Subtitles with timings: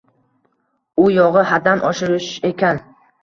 [1.03, 2.81] u yog‘i haddan oshish ekan.